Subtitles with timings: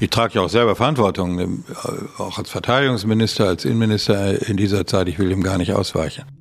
[0.00, 1.48] Ich trage ja auch selber Verantwortung, äh,
[2.18, 5.08] auch als Verteidigungsminister, als Innenminister in dieser Zeit.
[5.08, 6.37] Ich will dem gar nicht ausweichen.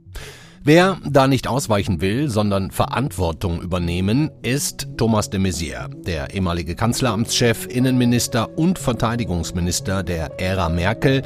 [0.63, 7.67] Wer da nicht ausweichen will, sondern Verantwortung übernehmen, ist Thomas de Maizière, der ehemalige Kanzleramtschef,
[7.67, 11.21] Innenminister und Verteidigungsminister der Ära Merkel,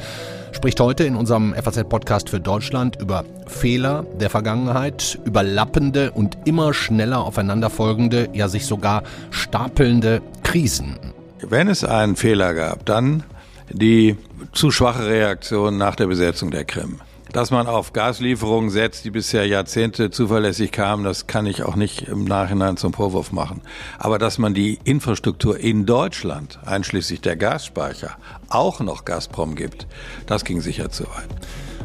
[0.52, 7.24] spricht heute in unserem FAZ-Podcast für Deutschland über Fehler der Vergangenheit, überlappende und immer schneller
[7.24, 10.98] aufeinanderfolgende, ja sich sogar stapelnde Krisen.
[11.40, 13.24] Wenn es einen Fehler gab, dann
[13.70, 14.16] die
[14.52, 17.00] zu schwache Reaktion nach der Besetzung der Krim.
[17.32, 22.02] Dass man auf Gaslieferungen setzt, die bisher Jahrzehnte zuverlässig kamen, das kann ich auch nicht
[22.02, 23.62] im Nachhinein zum Vorwurf machen.
[23.98, 28.18] Aber dass man die Infrastruktur in Deutschland, einschließlich der Gasspeicher,
[28.50, 29.86] auch noch Gazprom gibt,
[30.26, 31.30] das ging sicher zu weit.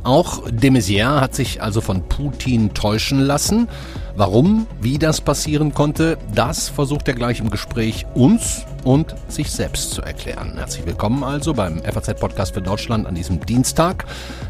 [0.03, 3.67] Auch de Maizière hat sich also von Putin täuschen lassen.
[4.15, 9.91] Warum, wie das passieren konnte, das versucht er gleich im Gespräch uns und sich selbst
[9.91, 10.53] zu erklären.
[10.55, 14.05] Herzlich willkommen also beim FAZ-Podcast für Deutschland an diesem Dienstag,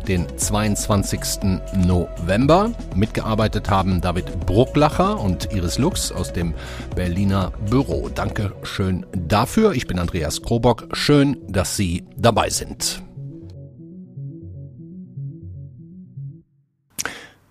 [0.08, 1.60] den 22.
[1.76, 2.72] November.
[2.96, 6.54] Mitgearbeitet haben David Brucklacher und Iris Lux aus dem
[6.96, 8.10] Berliner Büro.
[8.14, 9.74] Danke schön dafür.
[9.74, 10.88] Ich bin Andreas Krobock.
[10.94, 13.07] Schön, dass Sie dabei sind.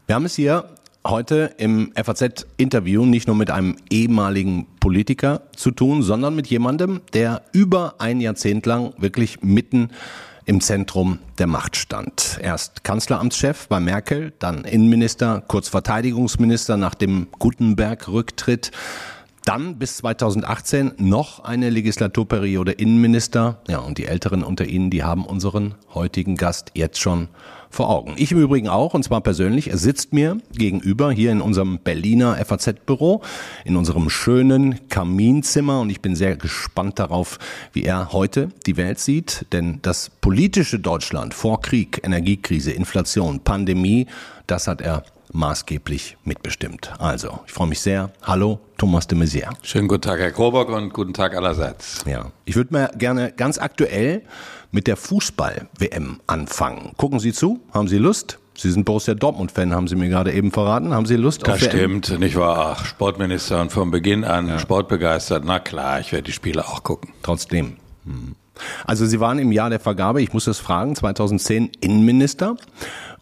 [0.07, 0.69] Wir haben es hier
[1.05, 7.43] heute im FAZ-Interview nicht nur mit einem ehemaligen Politiker zu tun, sondern mit jemandem, der
[7.51, 9.89] über ein Jahrzehnt lang wirklich mitten
[10.45, 12.39] im Zentrum der Macht stand.
[12.41, 18.71] Erst Kanzleramtschef bei Merkel, dann Innenminister, kurz Verteidigungsminister nach dem Gutenberg-Rücktritt.
[19.45, 23.61] Dann bis 2018 noch eine Legislaturperiode Innenminister.
[23.67, 27.27] Ja, und die Älteren unter Ihnen, die haben unseren heutigen Gast jetzt schon
[27.77, 28.15] vor Augen.
[28.17, 29.69] Ich im Übrigen auch, und zwar persönlich.
[29.69, 33.23] Er sitzt mir gegenüber hier in unserem Berliner FAZ-Büro,
[33.65, 35.81] in unserem schönen Kaminzimmer.
[35.81, 37.39] Und ich bin sehr gespannt darauf,
[37.73, 39.47] wie er heute die Welt sieht.
[39.53, 44.06] Denn das politische Deutschland vor Krieg, Energiekrise, Inflation, Pandemie,
[44.47, 45.05] das hat er
[45.37, 46.93] maßgeblich mitbestimmt.
[46.99, 48.11] Also, ich freue mich sehr.
[48.23, 49.51] Hallo, Thomas de Maizière.
[49.63, 52.05] Schönen guten Tag, Herr Krobock, und guten Tag allerseits.
[52.07, 54.23] Ja, ich würde mir gerne ganz aktuell
[54.71, 56.93] mit der Fußball-WM anfangen.
[56.97, 57.61] Gucken Sie zu?
[57.73, 58.39] Haben Sie Lust?
[58.57, 60.95] Sie sind Borussia Dortmund-Fan, haben Sie mir gerade eben verraten.
[60.95, 62.77] Haben Sie Lust das auf Das stimmt, nicht wahr?
[62.79, 64.59] Ach, Sportminister und von Beginn an ja.
[64.59, 65.45] sportbegeistert.
[65.45, 67.13] Na klar, ich werde die Spiele auch gucken.
[67.23, 67.77] Trotzdem.
[68.05, 68.35] Hm.
[68.87, 72.57] Also Sie waren im Jahr der Vergabe, ich muss das fragen, 2010 Innenminister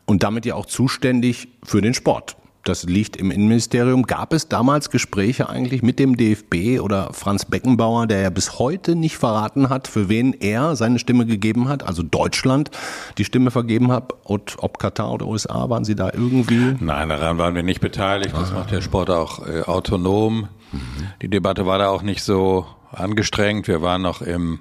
[0.06, 4.04] und damit ja auch zuständig für den Sport das liegt im Innenministerium.
[4.04, 8.96] Gab es damals Gespräche eigentlich mit dem DFB oder Franz Beckenbauer, der ja bis heute
[8.96, 12.70] nicht verraten hat, für wen er seine Stimme gegeben hat, also Deutschland
[13.18, 16.76] die Stimme vergeben hat, und ob Katar oder USA, waren Sie da irgendwie?
[16.80, 18.34] Nein, daran waren wir nicht beteiligt.
[18.34, 18.54] Das ah.
[18.54, 20.48] macht der Sport auch äh, autonom.
[20.72, 20.80] Mhm.
[21.22, 23.68] Die Debatte war da auch nicht so angestrengt.
[23.68, 24.60] Wir waren noch im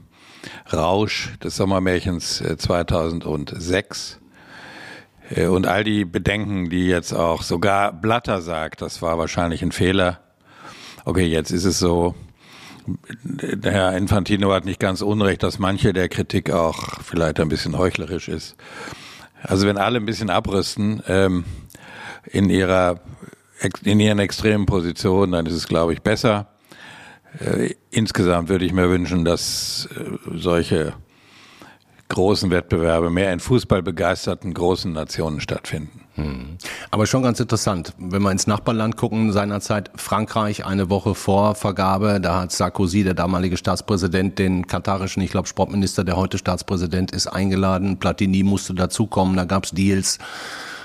[0.71, 4.19] Rausch des Sommermärchens äh, 2006.
[5.29, 9.71] Äh, und all die Bedenken, die jetzt auch sogar Blatter sagt, das war wahrscheinlich ein
[9.71, 10.19] Fehler.
[11.05, 12.15] Okay, jetzt ist es so.
[12.85, 17.77] Der Herr Infantino hat nicht ganz unrecht, dass manche der Kritik auch vielleicht ein bisschen
[17.77, 18.57] heuchlerisch ist.
[19.41, 21.45] Also wenn alle ein bisschen abrüsten ähm,
[22.25, 22.99] in ihrer
[23.83, 26.47] in ihren extremen Positionen, dann ist es, glaube ich, besser.
[27.39, 30.93] Äh, insgesamt würde ich mir wünschen, dass äh, solche
[32.13, 36.01] großen Wettbewerbe mehr in fußballbegeisterten großen Nationen stattfinden.
[36.15, 36.57] Hm.
[36.91, 42.19] Aber schon ganz interessant, wenn wir ins Nachbarland gucken, seinerzeit Frankreich eine Woche vor Vergabe,
[42.21, 47.27] da hat Sarkozy, der damalige Staatspräsident, den katarischen, ich glaube Sportminister, der heute Staatspräsident ist,
[47.27, 47.97] eingeladen.
[47.97, 50.19] Platini musste dazukommen, da gab's Deals.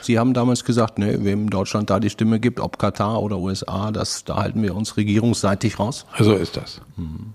[0.00, 3.90] Sie haben damals gesagt, ne, wem Deutschland da die Stimme gibt, ob Katar oder USA,
[3.90, 6.06] das, da halten wir uns regierungsseitig raus.
[6.18, 6.80] So ist das.
[6.96, 7.34] Hm.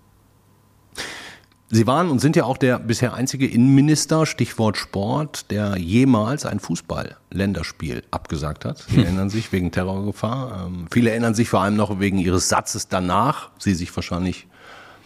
[1.73, 6.59] Sie waren und sind ja auch der bisher einzige Innenminister, Stichwort Sport, der jemals ein
[6.59, 8.85] Fußball-Länderspiel abgesagt hat.
[8.89, 10.67] Sie erinnern sich wegen Terrorgefahr.
[10.67, 13.49] Ähm, viele erinnern sich vor allem noch wegen Ihres Satzes danach.
[13.57, 14.45] Sie sich wahrscheinlich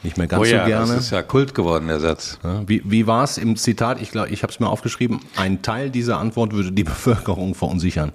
[0.03, 0.95] nicht mehr ganz oh ja, so gerne.
[0.95, 2.37] Das ist ja Kult geworden, der Satz.
[2.65, 4.01] wie wie war es im Zitat?
[4.01, 5.21] Ich glaube, ich habe es mir aufgeschrieben.
[5.37, 8.11] Ein Teil dieser Antwort würde die Bevölkerung verunsichern.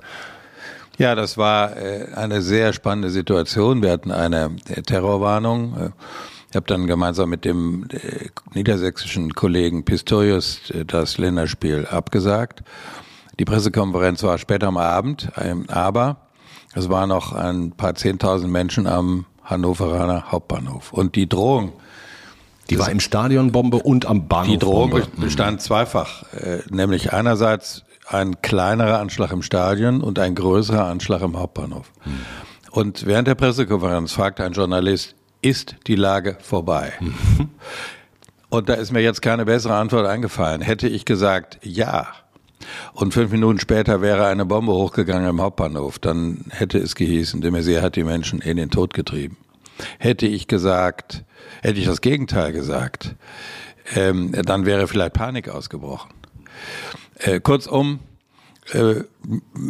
[0.98, 3.80] Ja, das war äh, eine sehr spannende Situation.
[3.80, 5.94] Wir hatten eine Terrorwarnung.
[6.52, 12.62] Ich habe dann gemeinsam mit dem äh, niedersächsischen Kollegen Pistorius äh, das Länderspiel abgesagt.
[13.38, 16.26] Die Pressekonferenz war später am Abend, ähm, aber
[16.74, 20.92] es waren noch ein paar zehntausend Menschen am Hannoveraner Hauptbahnhof.
[20.92, 21.72] Und die Drohung,
[22.68, 24.52] die war im Stadionbombe und am Bahnhof.
[24.52, 30.84] Die Drohung bestand zweifach, äh, nämlich einerseits ein kleinerer Anschlag im Stadion und ein größerer
[30.84, 31.90] Anschlag im Hauptbahnhof.
[32.00, 32.12] Hm.
[32.72, 36.92] Und während der Pressekonferenz fragte ein Journalist, ist die Lage vorbei.
[37.00, 37.50] Mhm.
[38.48, 40.60] Und da ist mir jetzt keine bessere Antwort eingefallen.
[40.60, 42.08] Hätte ich gesagt, ja,
[42.92, 47.50] und fünf Minuten später wäre eine Bombe hochgegangen im Hauptbahnhof, dann hätte es gehießen, de
[47.50, 49.36] Maizière hat die Menschen in den Tod getrieben.
[49.98, 51.24] Hätte ich gesagt,
[51.62, 53.16] hätte ich das Gegenteil gesagt,
[53.96, 56.12] ähm, dann wäre vielleicht Panik ausgebrochen.
[57.18, 58.00] Äh, kurzum,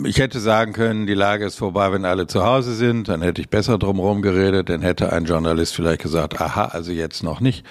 [0.05, 3.41] ich hätte sagen können, die Lage ist vorbei, wenn alle zu Hause sind, dann hätte
[3.41, 7.65] ich besser drumherum geredet, dann hätte ein Journalist vielleicht gesagt, aha, also jetzt noch nicht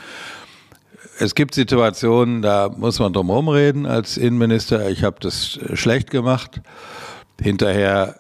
[1.21, 4.89] es gibt Situationen, da muss man drum herum reden als Innenminister.
[4.89, 6.61] Ich habe das schlecht gemacht.
[7.39, 8.15] Hinterher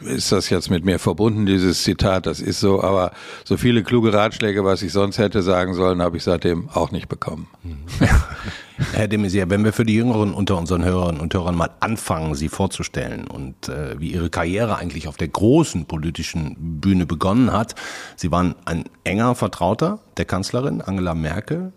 [0.00, 3.12] ist das jetzt mit mir verbunden, dieses Zitat, das ist so, aber
[3.44, 7.08] so viele kluge Ratschläge, was ich sonst hätte sagen sollen, habe ich seitdem auch nicht
[7.08, 7.48] bekommen.
[8.92, 12.34] Herr de Maizière, wenn wir für die Jüngeren unter unseren Hörerinnen und Hörern mal anfangen,
[12.34, 17.76] Sie vorzustellen und äh, wie Ihre Karriere eigentlich auf der großen politischen Bühne begonnen hat.
[18.16, 21.72] Sie waren ein enger Vertrauter der Kanzlerin Angela Merkel.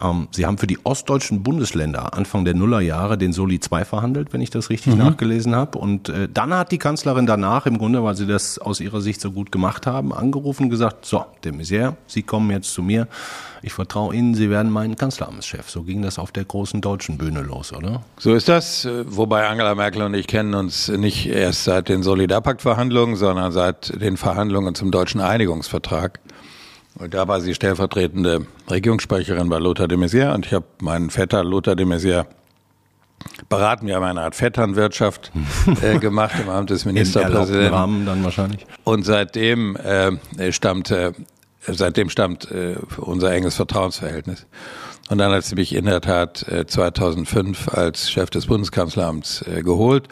[0.00, 4.40] Ähm, Sie haben für die ostdeutschen Bundesländer Anfang der Nullerjahre den Soli 2 verhandelt, wenn
[4.40, 5.04] ich das richtig mhm.
[5.04, 5.78] nachgelesen habe.
[5.78, 9.20] Und äh, dann hat die Kanzlerin danach im Grunde, weil Sie das aus ihrer Sicht
[9.20, 13.06] so gut gemacht haben, angerufen und gesagt, so, de Maizière, Sie kommen jetzt zu mir
[13.62, 15.68] ich vertraue Ihnen, Sie werden mein Kanzleramtschef.
[15.68, 18.02] So ging das auf der großen deutschen Bühne los, oder?
[18.18, 23.16] So ist das, wobei Angela Merkel und ich kennen uns nicht erst seit den Solidarpakt-Verhandlungen,
[23.16, 26.20] sondern seit den Verhandlungen zum deutschen Einigungsvertrag.
[26.98, 31.44] Und da war sie stellvertretende Regierungssprecherin bei Lothar de Maizière und ich habe meinen Vetter
[31.44, 32.26] Lothar de Maizière
[33.48, 33.86] beraten.
[33.86, 35.30] Wir haben eine Art Vetternwirtschaft
[35.82, 37.74] äh, gemacht im Amt des Ministerpräsidenten.
[37.74, 38.66] Rahmen dann wahrscheinlich.
[38.84, 41.14] Und seitdem äh, stammte
[41.66, 44.46] seitdem stammt äh, unser enges Vertrauensverhältnis.
[45.10, 49.62] Und dann hat sie mich in der Tat äh, 2005 als Chef des Bundeskanzleramts äh,
[49.62, 50.06] geholt.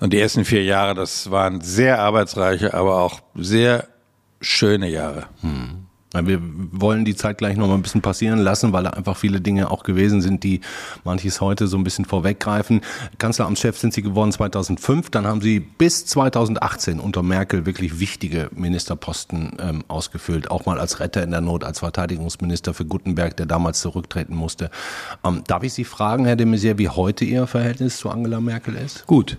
[0.00, 3.86] Und die ersten vier Jahre, das waren sehr arbeitsreiche, aber auch sehr
[4.40, 5.28] schöne Jahre.
[5.40, 5.83] Hm.
[6.22, 6.40] Wir
[6.70, 9.70] wollen die Zeit gleich noch mal ein bisschen passieren lassen, weil da einfach viele Dinge
[9.70, 10.60] auch gewesen sind, die
[11.02, 12.80] manches heute so ein bisschen vorweggreifen.
[13.18, 19.56] Kanzleramtschef sind Sie geworden 2005, dann haben Sie bis 2018 unter Merkel wirklich wichtige Ministerposten
[19.60, 23.80] ähm, ausgefüllt, auch mal als Retter in der Not, als Verteidigungsminister für Gutenberg, der damals
[23.80, 24.70] zurücktreten musste.
[25.24, 28.76] Ähm, darf ich Sie fragen, Herr de Maizière, wie heute Ihr Verhältnis zu Angela Merkel
[28.76, 29.06] ist?
[29.06, 29.38] Gut.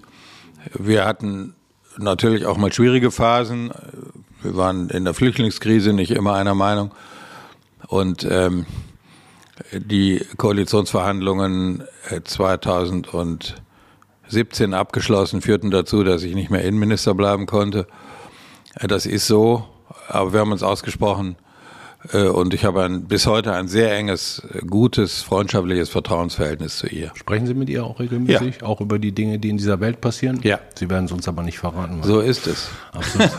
[0.73, 1.53] Wir hatten
[1.97, 3.71] natürlich auch mal schwierige Phasen.
[4.45, 6.93] Wir waren in der Flüchtlingskrise nicht immer einer Meinung.
[7.87, 8.67] Und ähm,
[9.73, 11.83] die Koalitionsverhandlungen
[12.23, 13.55] 2017
[14.71, 17.87] äh, abgeschlossen führten dazu, dass ich nicht mehr Innenminister bleiben konnte.
[18.75, 19.65] Äh, das ist so,
[20.07, 21.37] aber wir haben uns ausgesprochen,
[22.13, 27.11] und ich habe ein, bis heute ein sehr enges, gutes, freundschaftliches Vertrauensverhältnis zu ihr.
[27.15, 28.57] Sprechen Sie mit ihr auch regelmäßig?
[28.61, 28.67] Ja.
[28.67, 30.39] Auch über die Dinge, die in dieser Welt passieren?
[30.43, 30.59] Ja.
[30.75, 32.01] Sie werden es uns aber nicht verraten.
[32.03, 32.69] So ist es.
[32.91, 33.29] Absolut.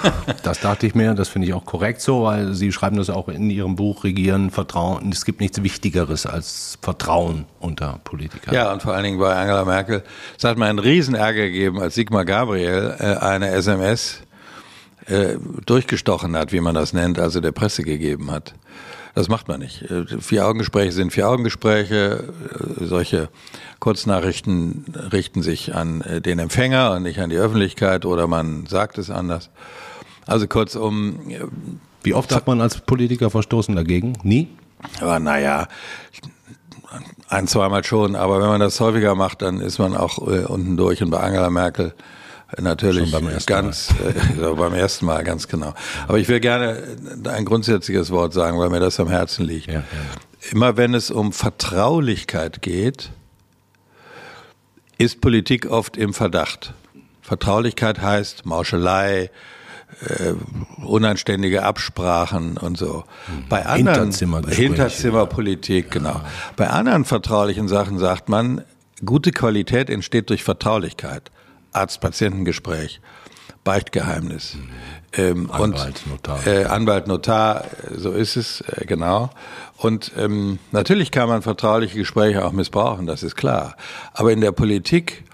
[0.42, 3.28] Das dachte ich mir, das finde ich auch korrekt so, weil Sie schreiben das auch
[3.28, 5.10] in Ihrem Buch Regieren, Vertrauen.
[5.12, 8.54] Es gibt nichts Wichtigeres als Vertrauen unter Politikern.
[8.54, 10.02] Ja, und vor allen Dingen bei Angela Merkel.
[10.36, 14.20] Es hat mir einen Riesenärger gegeben, als Sigmar Gabriel äh, eine SMS
[15.06, 18.55] äh, durchgestochen hat, wie man das nennt, also der Presse gegeben hat.
[19.17, 19.82] Das macht man nicht.
[19.82, 22.25] Äh, Vier-Augen-Gespräche sind Vier-Augen-Gespräche.
[22.81, 23.31] Äh, solche
[23.81, 28.99] Kurznachrichten richten sich an äh, den Empfänger und nicht an die Öffentlichkeit oder man sagt
[28.99, 29.49] es anders.
[30.26, 31.20] Also kurzum.
[32.02, 34.19] Wie oft hat man als Politiker verstoßen dagegen?
[34.23, 34.49] Nie?
[35.00, 35.69] Aber naja,
[37.30, 38.16] ein, zweimal schon.
[38.16, 41.02] Aber wenn man das häufiger macht, dann ist man auch unten durch.
[41.02, 41.95] Und bei Angela Merkel
[42.59, 45.75] Natürlich beim ganz äh, beim ersten Mal ganz genau.
[46.07, 46.81] Aber ich will gerne
[47.25, 49.67] ein grundsätzliches Wort sagen, weil mir das am Herzen liegt.
[49.67, 49.83] Ja, ja.
[50.53, 53.11] Immer wenn es um Vertraulichkeit geht,
[54.99, 56.73] ist Politik oft im Verdacht.
[57.21, 59.31] Vertraulichkeit heißt Mauschelei,
[60.00, 60.35] äh,
[60.85, 63.05] unanständige Absprachen und so.
[63.26, 63.45] Hm.
[63.49, 66.11] Bei anderen Hinterzimmerpolitik, genau.
[66.11, 66.25] Ja.
[66.57, 68.62] Bei anderen vertraulichen Sachen sagt man,
[69.05, 71.31] gute Qualität entsteht durch Vertraulichkeit.
[71.76, 73.00] Arzt-Patientengespräch,
[73.64, 74.54] Beichtgeheimnis.
[74.54, 74.68] Mhm.
[75.18, 76.47] Ähm, Anwalt, und, Notar.
[76.47, 77.64] Äh, Anwalt, Notar,
[77.95, 79.30] so ist es, äh, genau.
[79.76, 83.76] Und ähm, natürlich kann man vertrauliche Gespräche auch missbrauchen, das ist klar.
[84.12, 85.25] Aber in der Politik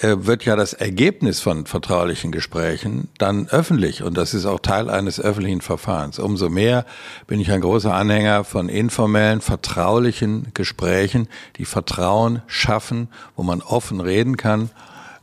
[0.00, 4.90] äh, wird ja das Ergebnis von vertraulichen Gesprächen dann öffentlich und das ist auch Teil
[4.90, 6.18] eines öffentlichen Verfahrens.
[6.18, 6.84] Umso mehr
[7.26, 11.28] bin ich ein großer Anhänger von informellen, vertraulichen Gesprächen,
[11.58, 14.70] die Vertrauen schaffen, wo man offen reden kann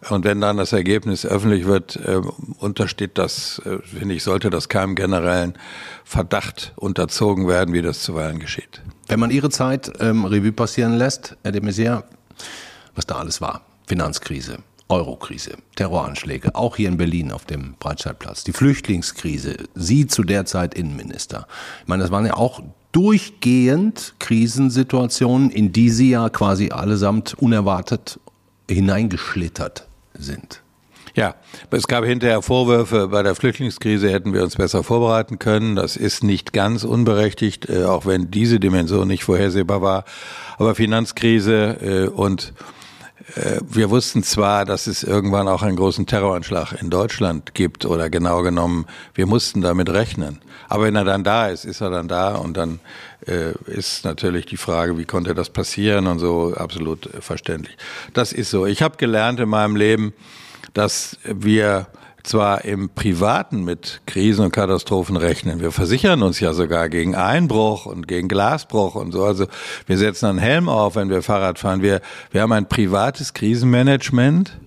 [0.10, 2.22] und wenn dann das Ergebnis öffentlich wird, äh,
[2.58, 5.53] untersteht das, äh, finde ich, sollte das keinem generellen
[6.03, 8.81] Verdacht unterzogen werden, wie das zuweilen geschieht.
[9.08, 12.03] Wenn man Ihre Zeit ähm, Revue passieren lässt, Herr de Maizière,
[12.96, 14.58] was da alles war, Finanzkrise,
[14.89, 20.74] Eurokrise, Terroranschläge, auch hier in Berlin auf dem Breitscheidplatz, die Flüchtlingskrise, Sie zu der Zeit
[20.74, 21.48] Innenminister.
[21.84, 28.20] Ich meine, das waren ja auch durchgehend Krisensituationen, in die Sie ja quasi allesamt unerwartet
[28.67, 29.88] hineingeschlittert
[30.21, 30.61] sind.
[31.13, 31.35] Ja,
[31.71, 35.75] es gab hinterher Vorwürfe, bei der Flüchtlingskrise hätten wir uns besser vorbereiten können.
[35.75, 40.05] Das ist nicht ganz unberechtigt, äh, auch wenn diese Dimension nicht vorhersehbar war.
[40.57, 42.53] Aber Finanzkrise äh, und
[43.35, 48.41] wir wussten zwar, dass es irgendwann auch einen großen Terroranschlag in Deutschland gibt oder genau
[48.41, 50.41] genommen, wir mussten damit rechnen.
[50.67, 52.79] Aber wenn er dann da ist, ist er dann da und dann
[53.27, 57.77] äh, ist natürlich die Frage, wie konnte das passieren und so absolut verständlich.
[58.13, 58.65] Das ist so.
[58.65, 60.13] Ich habe gelernt in meinem Leben,
[60.73, 61.88] dass wir
[62.23, 65.59] zwar im Privaten mit Krisen und Katastrophen rechnen.
[65.59, 69.23] Wir versichern uns ja sogar gegen Einbruch und gegen Glasbruch und so.
[69.23, 69.47] Also
[69.87, 71.81] wir setzen einen Helm auf, wenn wir Fahrrad fahren.
[71.81, 72.01] Wir,
[72.31, 74.57] wir haben ein privates Krisenmanagement.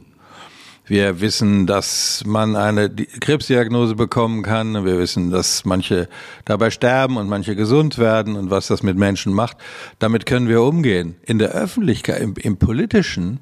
[0.87, 4.85] Wir wissen, dass man eine Krebsdiagnose bekommen kann.
[4.85, 6.11] Wir wissen, dass manche
[6.45, 9.57] dabei sterben und manche gesund werden und was das mit Menschen macht.
[9.99, 11.17] Damit können wir umgehen.
[11.23, 13.41] In der Öffentlichkeit, im, im politischen,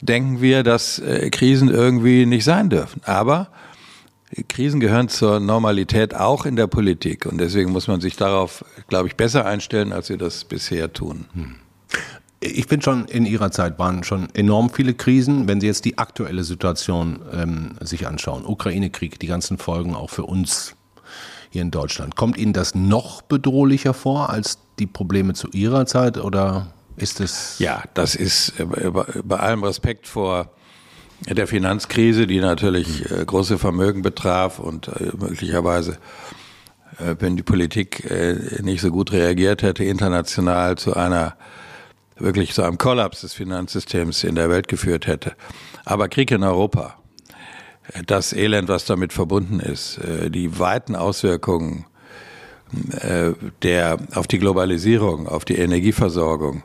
[0.00, 3.02] denken wir, dass äh, Krisen irgendwie nicht sein dürfen.
[3.04, 3.48] Aber
[4.48, 9.08] Krisen gehören zur Normalität auch in der Politik und deswegen muss man sich darauf, glaube
[9.08, 11.24] ich, besser einstellen, als wir das bisher tun.
[11.32, 11.54] Hm.
[12.40, 15.48] Ich finde schon, in Ihrer Zeit waren schon enorm viele Krisen.
[15.48, 20.22] Wenn Sie jetzt die aktuelle Situation ähm, sich anschauen, Ukraine-Krieg, die ganzen Folgen auch für
[20.22, 20.76] uns
[21.50, 26.18] hier in Deutschland, kommt Ihnen das noch bedrohlicher vor als die Probleme zu Ihrer Zeit
[26.18, 27.58] oder ist es?
[27.58, 30.52] Ja, das ist äh, bei allem Respekt vor
[31.28, 35.98] der Finanzkrise, die natürlich äh, große Vermögen betraf und äh, möglicherweise,
[37.20, 38.10] wenn die Politik
[38.60, 41.36] nicht so gut reagiert hätte, international zu einer
[42.16, 45.36] wirklich zu einem Kollaps des Finanzsystems in der Welt geführt hätte.
[45.84, 46.96] Aber Krieg in Europa,
[48.06, 50.00] das Elend, was damit verbunden ist,
[50.30, 51.84] die weiten Auswirkungen
[53.62, 56.62] der auf die Globalisierung, auf die Energieversorgung,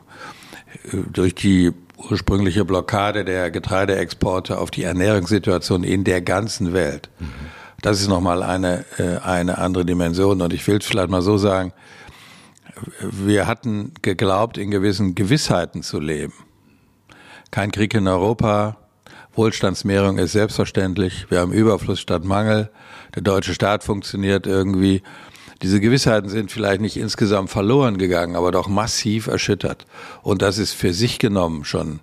[1.12, 7.08] durch die ursprüngliche Blockade der Getreideexporte auf die Ernährungssituation in der ganzen Welt.
[7.80, 10.40] Das ist nochmal eine, äh, eine andere Dimension.
[10.40, 11.72] Und ich will es vielleicht mal so sagen,
[13.00, 16.32] wir hatten geglaubt, in gewissen Gewissheiten zu leben.
[17.50, 18.78] Kein Krieg in Europa,
[19.34, 22.70] Wohlstandsmehrung ist selbstverständlich, wir haben Überfluss statt Mangel,
[23.14, 25.02] der deutsche Staat funktioniert irgendwie.
[25.62, 29.86] Diese Gewissheiten sind vielleicht nicht insgesamt verloren gegangen, aber doch massiv erschüttert.
[30.22, 32.00] Und das ist für sich genommen schon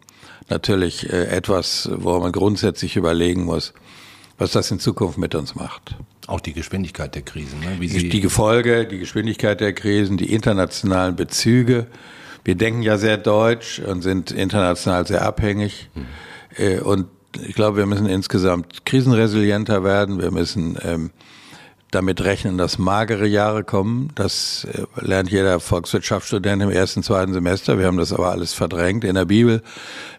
[0.50, 3.74] natürlich äh, etwas, wo man grundsätzlich überlegen muss,
[4.38, 5.96] was das in Zukunft mit uns macht.
[6.28, 7.78] Auch die Geschwindigkeit der Krisen, ne?
[7.80, 11.88] Die Gefolge, die Geschwindigkeit der Krisen, die internationalen Bezüge.
[12.44, 15.90] Wir denken ja sehr deutsch und sind international sehr abhängig.
[15.94, 16.82] Mhm.
[16.84, 17.08] Und
[17.48, 20.22] ich glaube, wir müssen insgesamt krisenresilienter werden.
[20.22, 21.12] Wir müssen ähm,
[21.92, 24.12] damit rechnen, dass magere Jahre kommen.
[24.16, 27.78] Das äh, lernt jeder Volkswirtschaftsstudent im ersten, zweiten Semester.
[27.78, 29.04] Wir haben das aber alles verdrängt.
[29.04, 29.62] In der Bibel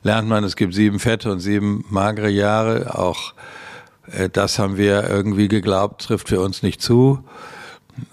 [0.02, 2.98] lernt man, es gibt sieben fette und sieben magere Jahre.
[2.98, 3.32] Auch
[4.12, 7.24] äh, das haben wir irgendwie geglaubt, trifft für uns nicht zu.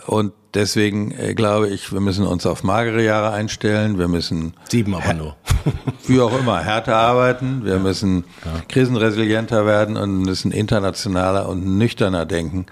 [0.08, 4.00] Und deswegen äh, glaube ich, wir müssen uns auf magere Jahre einstellen.
[4.00, 5.36] Wir müssen sieben aber nur.
[6.08, 7.66] wie auch immer härter arbeiten.
[7.66, 8.24] Wir müssen
[8.70, 12.66] krisenresilienter werden und müssen internationaler und nüchterner denken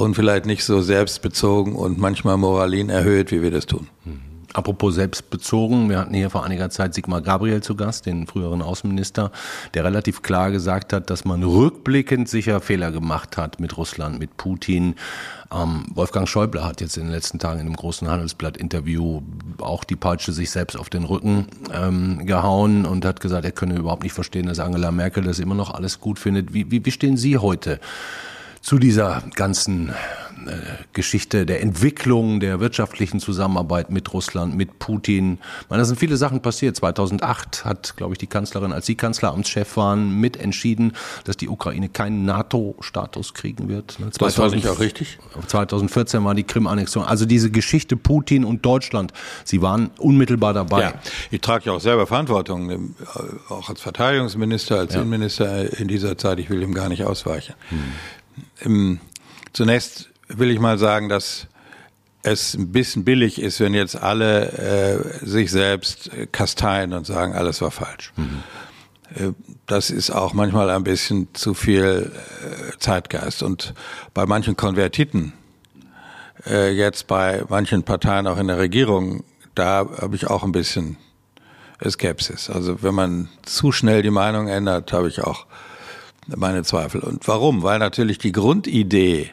[0.00, 3.88] und vielleicht nicht so selbstbezogen und manchmal Moralin erhöht, wie wir das tun.
[4.04, 4.30] Mhm.
[4.52, 9.30] Apropos selbstbezogen, wir hatten hier vor einiger Zeit Sigmar Gabriel zu Gast, den früheren Außenminister,
[9.74, 14.36] der relativ klar gesagt hat, dass man rückblickend sicher Fehler gemacht hat mit Russland, mit
[14.36, 14.96] Putin.
[15.52, 19.22] Ähm, Wolfgang Schäuble hat jetzt in den letzten Tagen in einem großen Handelsblatt-Interview
[19.58, 23.76] auch die Peitsche sich selbst auf den Rücken ähm, gehauen und hat gesagt, er könne
[23.76, 26.52] überhaupt nicht verstehen, dass Angela Merkel das immer noch alles gut findet.
[26.52, 27.78] Wie, wie, wie stehen Sie heute
[28.60, 29.90] zu dieser ganzen
[30.46, 30.52] äh,
[30.92, 35.38] Geschichte der Entwicklung der wirtschaftlichen Zusammenarbeit mit Russland, mit Putin.
[35.62, 36.76] Ich meine, da sind viele Sachen passiert.
[36.76, 40.92] 2008 hat, glaube ich, die Kanzlerin, als sie Kanzleramtschef waren, mitentschieden,
[41.24, 43.92] dass die Ukraine keinen NATO-Status kriegen wird.
[43.92, 45.18] 2000, das war nicht auch richtig.
[45.46, 47.04] 2014 war die Krim-Annexion.
[47.04, 49.12] Also diese Geschichte Putin und Deutschland,
[49.44, 50.82] sie waren unmittelbar dabei.
[50.82, 50.94] Ja,
[51.30, 52.78] ich trage ja auch selber Verantwortung, äh,
[53.48, 55.00] auch als Verteidigungsminister, als ja.
[55.00, 56.38] Innenminister in dieser Zeit.
[56.38, 57.54] Ich will ihm gar nicht ausweichen.
[57.68, 57.78] Hm.
[58.64, 59.00] Ähm,
[59.52, 61.46] zunächst will ich mal sagen, dass
[62.22, 67.60] es ein bisschen billig ist, wenn jetzt alle äh, sich selbst kasteien und sagen, alles
[67.62, 68.12] war falsch.
[68.16, 68.42] Mhm.
[69.14, 69.32] Äh,
[69.66, 73.42] das ist auch manchmal ein bisschen zu viel äh, Zeitgeist.
[73.42, 73.74] Und
[74.14, 75.32] bei manchen Konvertiten,
[76.46, 80.96] äh, jetzt bei manchen Parteien auch in der Regierung, da habe ich auch ein bisschen
[81.88, 82.50] Skepsis.
[82.50, 85.46] Also wenn man zu schnell die Meinung ändert, habe ich auch
[86.36, 87.00] meine Zweifel.
[87.00, 87.62] Und warum?
[87.62, 89.30] Weil natürlich die Grundidee,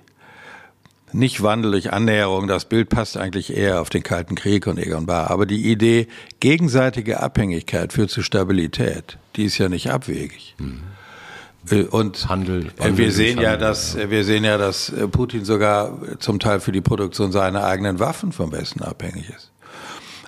[1.13, 5.06] nicht Wandel durch Annäherung, das Bild passt eigentlich eher auf den Kalten Krieg und Egon
[5.06, 6.08] Bahr, aber die Idee
[6.39, 10.56] gegenseitige Abhängigkeit führt zu Stabilität, die ist ja nicht abwegig.
[10.60, 10.82] Mhm.
[11.92, 14.10] Und Handel, Handel wir sehen ja, dass ja.
[14.10, 18.54] wir sehen ja, dass Putin sogar zum Teil für die Produktion seiner eigenen Waffen vom
[18.54, 19.51] Westen abhängig ist.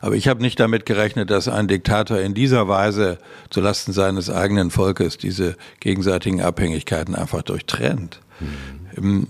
[0.02, 3.18] Aber ich habe nicht damit gerechnet, dass ein Diktator in dieser Weise
[3.50, 8.22] zulasten seines eigenen Volkes diese gegenseitigen Abhängigkeiten einfach durchtrennt.
[8.96, 9.28] Mhm.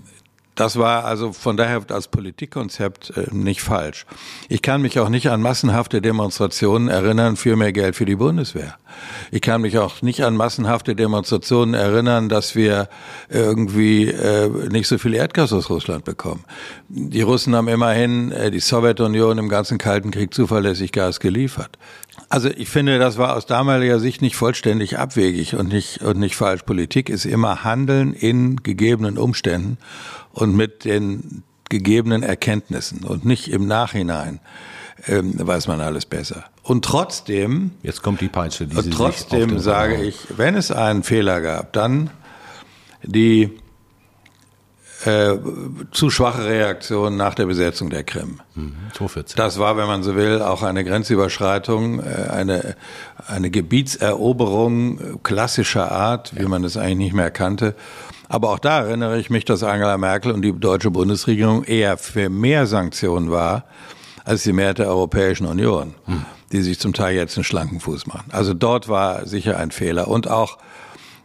[0.54, 4.04] Das war also von daher als Politikkonzept äh, nicht falsch.
[4.48, 8.76] Ich kann mich auch nicht an massenhafte Demonstrationen erinnern für mehr Geld für die Bundeswehr.
[9.30, 12.88] Ich kann mich auch nicht an massenhafte Demonstrationen erinnern, dass wir
[13.28, 16.44] irgendwie äh, nicht so viel Erdgas aus Russland bekommen.
[16.88, 21.78] Die Russen haben immerhin äh, die Sowjetunion im ganzen Kalten Krieg zuverlässig Gas geliefert.
[22.30, 26.36] Also ich finde, das war aus damaliger Sicht nicht vollständig abwegig und nicht, und nicht
[26.36, 26.62] falsch.
[26.62, 29.78] Politik ist immer Handeln in gegebenen Umständen
[30.32, 34.38] und mit den gegebenen Erkenntnissen und nicht im Nachhinein
[35.06, 36.44] ähm, weiß man alles besser.
[36.62, 38.66] Und trotzdem, jetzt kommt die Peitsche.
[38.66, 42.10] Die und trotzdem sage ich, wenn es einen Fehler gab, dann
[43.02, 43.58] die
[45.04, 45.38] äh,
[45.92, 48.40] zu schwache Reaktion nach der Besetzung der Krim.
[48.54, 48.74] Mhm,
[49.36, 52.76] das war, wenn man so will, auch eine Grenzüberschreitung, äh, eine,
[53.26, 57.74] eine Gebietseroberung klassischer Art, wie man es eigentlich nicht mehr kannte.
[58.28, 62.28] Aber auch da erinnere ich mich, dass Angela Merkel und die deutsche Bundesregierung eher für
[62.28, 63.64] mehr Sanktionen war,
[64.24, 66.24] als die Mehrheit der Europäischen Union, hm.
[66.52, 68.30] die sich zum Teil jetzt einen schlanken Fuß machen.
[68.30, 70.08] Also dort war sicher ein Fehler.
[70.08, 70.58] Und auch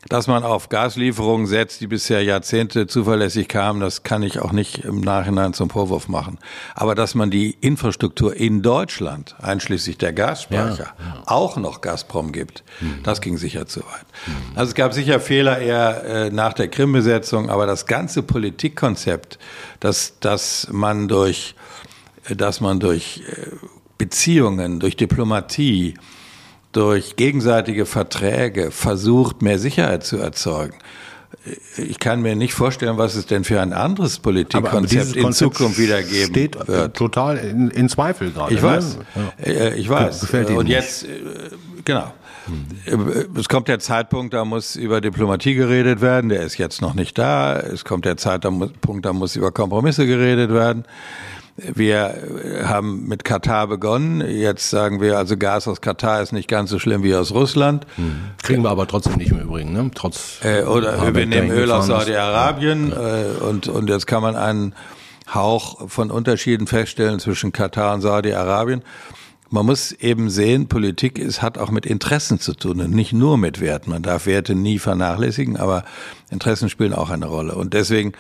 [0.08, 4.80] dass man auf Gaslieferungen setzt, die bisher Jahrzehnte zuverlässig kamen, das kann ich auch nicht
[4.86, 6.38] im Nachhinein zum Vorwurf machen.
[6.76, 12.64] Aber dass man die Infrastruktur in Deutschland, einschließlich der Gasspeicher, ja, auch noch Gazprom gibt,
[12.82, 13.00] mhm.
[13.02, 14.06] das ging sicher zu weit.
[14.28, 14.58] Mhm.
[14.58, 19.40] Also es gab sicher Fehler eher äh, nach der Krim-Besetzung, aber das ganze Politikkonzept,
[19.80, 21.56] dass, dass man durch,
[22.30, 23.56] dass man durch äh,
[23.98, 25.96] Beziehungen, durch Diplomatie,
[26.76, 30.76] durch gegenseitige Verträge versucht, mehr Sicherheit zu erzeugen.
[31.78, 36.02] Ich kann mir nicht vorstellen, was es denn für ein anderes Politikkonzept in Zukunft wieder
[36.02, 36.98] geben steht wird.
[36.98, 38.54] Total in, in Zweifel gerade.
[38.54, 38.98] Ich weiß.
[38.98, 39.32] Ne?
[39.46, 39.52] Ja.
[39.52, 40.22] Äh, ich weiß.
[40.22, 41.08] Gefällt Ihnen Und jetzt, äh,
[41.84, 42.14] genau.
[42.46, 43.36] Hm.
[43.38, 46.30] Es kommt der Zeitpunkt, da muss über Diplomatie geredet werden.
[46.30, 47.58] Der ist jetzt noch nicht da.
[47.58, 50.86] Es kommt der Zeitpunkt, da muss über Kompromisse geredet werden.
[51.58, 54.22] Wir haben mit Katar begonnen.
[54.30, 57.88] Jetzt sagen wir, also Gas aus Katar ist nicht ganz so schlimm wie aus Russland.
[57.96, 58.16] Hm.
[58.44, 59.90] Kriegen wir aber trotzdem nicht im Übrigen, ne?
[59.96, 60.40] Trotz.
[60.44, 63.22] Äh, oder wir nehmen Öl aus Saudi-Arabien ja.
[63.22, 64.76] äh, und, und jetzt kann man einen
[65.34, 68.84] Hauch von Unterschieden feststellen zwischen Katar und Saudi-Arabien.
[69.50, 73.38] Man muss eben sehen, Politik ist, hat auch mit Interessen zu tun und nicht nur
[73.38, 73.92] mit Werten.
[73.92, 75.86] Man darf Werte nie vernachlässigen, aber
[76.30, 77.56] Interessen spielen auch eine Rolle.
[77.56, 78.14] Und deswegen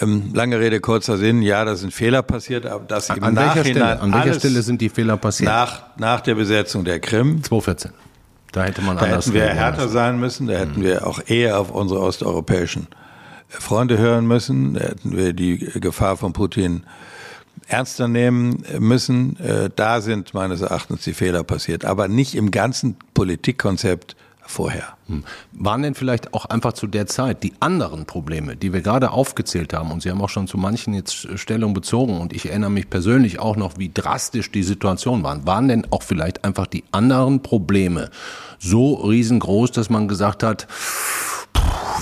[0.00, 3.36] lange Rede, kurzer Sinn, ja, da sind Fehler passiert, aber das an Nachhinein.
[3.36, 5.50] Welcher Stelle, an welcher Stelle sind die Fehler passiert?
[5.50, 7.42] Nach, nach der Besetzung der Krim.
[7.42, 7.92] 2014.
[8.52, 9.92] Da hätte man da anders hätten wir härter müssen.
[9.92, 10.84] sein müssen, da hätten mhm.
[10.84, 12.86] wir auch eher auf unsere osteuropäischen
[13.48, 16.84] Freunde hören müssen, da hätten wir die Gefahr von Putin
[17.66, 19.38] ernster nehmen müssen.
[19.40, 24.96] Äh, da sind meines Erachtens die Fehler passiert, aber nicht im ganzen Politikkonzept vorher.
[25.06, 25.24] Hm.
[25.52, 29.72] Waren denn vielleicht auch einfach zu der Zeit die anderen Probleme, die wir gerade aufgezählt
[29.72, 32.90] haben, und Sie haben auch schon zu manchen jetzt Stellung bezogen, und ich erinnere mich
[32.90, 37.42] persönlich auch noch, wie drastisch die Situation waren, waren denn auch vielleicht einfach die anderen
[37.42, 38.10] Probleme
[38.58, 40.66] so riesengroß, dass man gesagt hat,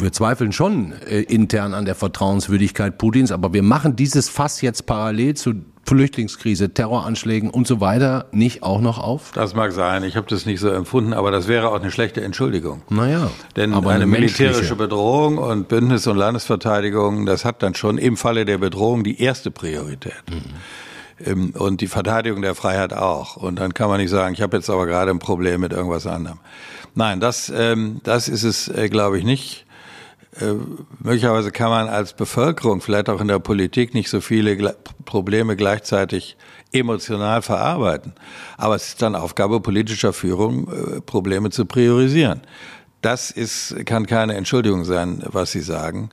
[0.00, 4.87] wir zweifeln schon äh, intern an der Vertrauenswürdigkeit Putins, aber wir machen dieses Fass jetzt
[4.87, 9.33] parallel zu Flüchtlingskrise, Terroranschlägen und so weiter nicht auch noch auf?
[9.35, 10.05] Das mag sein.
[10.05, 12.83] Ich habe das nicht so empfunden, aber das wäre auch eine schlechte Entschuldigung.
[12.90, 13.31] Naja.
[13.57, 18.16] Denn aber eine, eine militärische Bedrohung und Bündnis- und Landesverteidigung, das hat dann schon im
[18.16, 20.23] Falle der Bedrohung die erste Priorität.
[20.31, 20.43] Mhm.
[21.25, 23.37] Ähm, und die Verteidigung der Freiheit auch.
[23.37, 26.07] Und dann kann man nicht sagen, ich habe jetzt aber gerade ein Problem mit irgendwas
[26.07, 26.38] anderem.
[26.95, 29.66] Nein, das, ähm, das ist es, äh, glaube ich, nicht.
[30.38, 30.55] Äh,
[31.01, 36.37] möglicherweise kann man als Bevölkerung, vielleicht auch in der Politik, nicht so viele Probleme gleichzeitig
[36.73, 38.14] emotional verarbeiten.
[38.57, 42.43] Aber es ist dann Aufgabe politischer Führung, äh, Probleme zu priorisieren.
[43.03, 46.11] Das ist, kann keine Entschuldigung sein, was Sie sagen.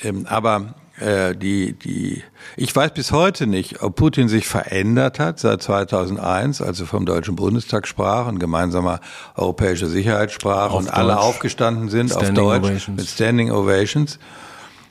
[0.00, 2.22] Ähm, aber äh, die, die,
[2.56, 7.04] ich weiß bis heute nicht, ob Putin sich verändert hat seit 2001, als er vom
[7.04, 9.00] Deutschen Bundestag sprach und gemeinsamer
[9.34, 10.94] europäischer Sicherheit sprach auf und Deutsch.
[10.94, 12.96] alle aufgestanden sind Standing auf Deutsch Ovations.
[13.00, 14.18] mit Standing Ovations.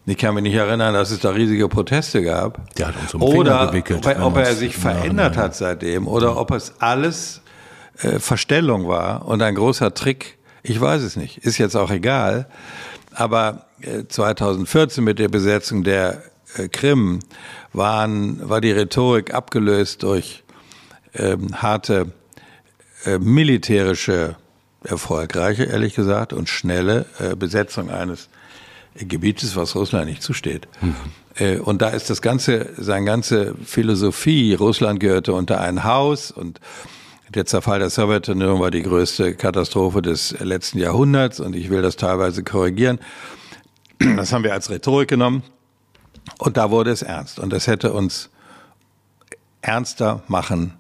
[0.06, 2.60] Ich kann mich nicht erinnern, dass es da riesige Proteste gab.
[2.76, 6.52] Der hat uns um oder gewickelt, ob, ob er sich verändert hat seitdem oder ob
[6.52, 7.42] es alles
[8.02, 10.38] äh, Verstellung war und ein großer Trick.
[10.64, 11.38] Ich weiß es nicht.
[11.38, 12.48] Ist jetzt auch egal.
[13.16, 13.68] Aber
[14.08, 16.24] 2014 mit der Besetzung der
[16.72, 17.20] Krim
[17.74, 20.44] waren, war die Rhetorik abgelöst durch
[21.16, 22.12] ähm, harte
[23.06, 24.36] äh, militärische,
[24.84, 28.30] erfolgreiche, ehrlich gesagt, und schnelle äh, Besetzung eines
[28.96, 30.68] Gebietes, was Russland nicht zusteht.
[30.82, 30.96] Mhm.
[31.36, 36.60] Äh, und da ist das ganze, seine ganze Philosophie, Russland gehörte unter ein Haus und
[37.30, 41.96] der Zerfall der Sowjetunion war die größte Katastrophe des letzten Jahrhunderts und ich will das
[41.96, 43.00] teilweise korrigieren.
[44.18, 45.44] Das haben wir als Rhetorik genommen
[46.38, 48.30] und da wurde es ernst und das hätte uns
[49.62, 50.74] ernster machen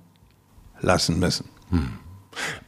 [0.81, 1.49] lassen müssen.
[1.69, 1.99] Hm.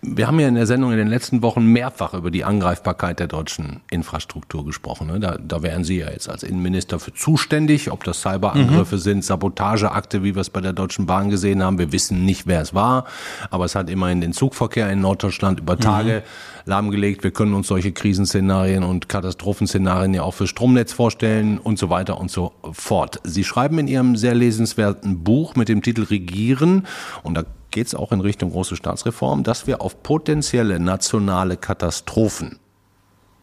[0.01, 3.27] Wir haben ja in der Sendung in den letzten Wochen mehrfach über die Angreifbarkeit der
[3.27, 5.07] deutschen Infrastruktur gesprochen.
[5.07, 5.19] Ne?
[5.19, 8.99] Da, da wären Sie ja jetzt als Innenminister für zuständig, ob das Cyberangriffe mhm.
[8.99, 11.79] sind, Sabotageakte, wie wir es bei der Deutschen Bahn gesehen haben.
[11.79, 13.05] Wir wissen nicht, wer es war,
[13.49, 16.23] aber es hat immerhin den Zugverkehr in Norddeutschland über Tage
[16.65, 16.69] mhm.
[16.69, 17.23] lahmgelegt.
[17.23, 22.19] Wir können uns solche Krisenszenarien und Katastrophenszenarien ja auch für Stromnetz vorstellen und so weiter
[22.19, 23.19] und so fort.
[23.23, 26.85] Sie schreiben in Ihrem sehr lesenswerten Buch mit dem Titel Regieren
[27.23, 32.59] und da geht es auch in Richtung große Staatsreform, dass wir auf potenzielle nationale Katastrophen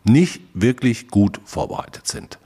[0.04, 2.38] nicht wirklich gut vorbereitet sind.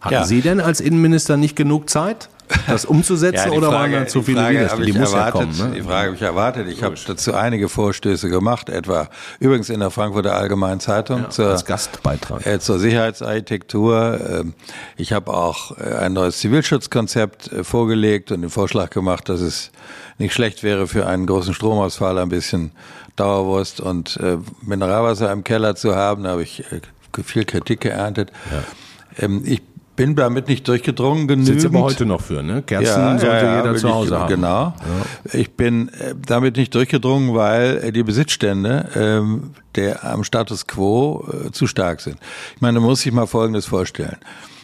[0.00, 0.24] Hatten ja.
[0.24, 2.28] Sie denn als Innenminister nicht genug Zeit,
[2.66, 4.86] das umzusetzen ja, oder Frage, waren da zu viele Widerstände?
[4.86, 5.70] Die, muss erwartet, ja kommen.
[5.70, 5.76] Ne?
[5.76, 6.68] Die Frage habe ich erwartet.
[6.68, 9.08] Ich habe dazu einige Vorstöße gemacht, etwa
[9.40, 12.46] übrigens in der Frankfurter Allgemeinen Zeitung ja, zur, als Gastbeitrag.
[12.46, 14.20] Äh, zur Sicherheitsarchitektur.
[14.28, 14.54] Ähm,
[14.96, 19.70] ich habe auch äh, ein neues Zivilschutzkonzept äh, vorgelegt und den Vorschlag gemacht, dass es
[20.18, 22.72] nicht schlecht wäre für einen großen Stromausfall ein bisschen
[23.16, 26.24] Dauerwurst und äh, Mineralwasser im Keller zu haben.
[26.24, 26.80] Da habe ich äh,
[27.22, 28.30] viel Kritik geerntet.
[28.50, 29.24] Ja.
[29.24, 29.62] Ähm, ich
[29.98, 31.60] bin damit nicht durchgedrungen genügend.
[31.60, 32.62] Sie aber heute noch für, ne?
[32.62, 34.28] Kerzen ja, sollte ja, jeder zu Hause ich, haben.
[34.28, 34.72] Genau.
[34.76, 35.34] Ja.
[35.34, 41.26] Ich bin äh, damit nicht durchgedrungen, weil äh, die Besitzstände ähm, der am Status quo
[41.28, 42.16] äh, zu stark sind.
[42.54, 44.18] Ich meine, man muss sich mal Folgendes vorstellen.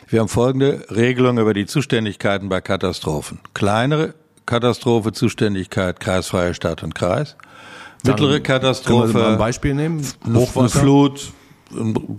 [0.07, 3.40] Wir haben folgende Regelung über die Zuständigkeiten bei Katastrophen.
[3.55, 4.14] Kleinere
[4.47, 7.35] Katastrophe, Zuständigkeit, kreisfreie Stadt und Kreis.
[8.05, 9.07] Mittlere Katastrophe.
[9.09, 10.07] Können wir mal ein Beispiel nehmen?
[10.33, 10.79] Hochwasser.
[10.79, 11.33] Flut,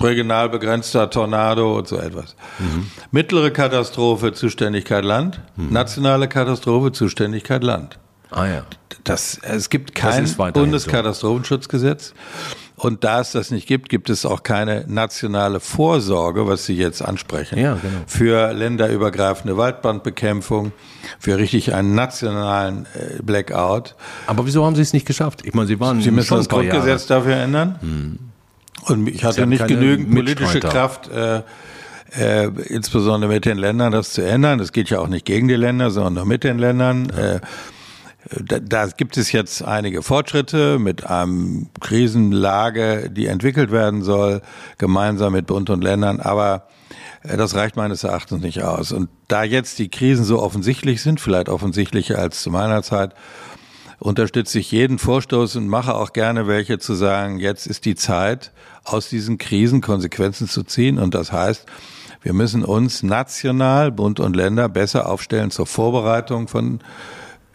[0.02, 2.36] regional begrenzter Tornado und so etwas.
[2.60, 2.88] Mhm.
[3.12, 5.42] Mittlere Katastrophe, Zuständigkeit Land.
[5.56, 5.72] Mhm.
[5.72, 8.00] Nationale Katastrophe, Zuständigkeit Land.
[8.32, 8.64] Ah ja.
[9.04, 12.10] Das, es gibt kein Bundeskatastrofenschutzgesetz.
[12.10, 12.16] So.
[12.78, 17.02] Und da es das nicht gibt, gibt es auch keine nationale Vorsorge, was Sie jetzt
[17.02, 18.04] ansprechen, ja, genau.
[18.06, 20.74] für länderübergreifende Waldbrandbekämpfung,
[21.18, 23.96] für richtig einen nationalen äh, Blackout.
[24.28, 25.44] Aber wieso haben Sie es nicht geschafft?
[25.46, 27.22] Ich meine, Sie waren Sie müssen das Grundgesetz Jahre.
[27.22, 27.78] dafür ändern.
[27.80, 28.20] Hm.
[28.88, 31.42] Und ich hatte nicht genügend politische Kraft, äh,
[32.18, 34.60] äh, insbesondere mit den Ländern, das zu ändern.
[34.60, 37.12] Das geht ja auch nicht gegen die Länder, sondern nur mit den Ländern.
[37.16, 37.36] Ja.
[37.36, 37.40] Äh,
[38.44, 44.42] da, da gibt es jetzt einige Fortschritte mit einem Krisenlage, die entwickelt werden soll,
[44.78, 46.68] gemeinsam mit Bund und Ländern, aber
[47.24, 48.92] äh, das reicht meines Erachtens nicht aus.
[48.92, 53.14] Und da jetzt die Krisen so offensichtlich sind, vielleicht offensichtlicher als zu meiner Zeit,
[54.06, 58.52] unterstütze ich jeden Vorstoß und mache auch gerne welche zu sagen, jetzt ist die Zeit,
[58.84, 61.00] aus diesen Krisen Konsequenzen zu ziehen.
[61.00, 61.66] Und das heißt,
[62.22, 66.82] wir müssen uns national, Bund und Länder besser aufstellen zur Vorbereitung von